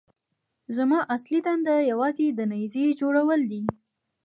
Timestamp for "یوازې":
1.91-2.27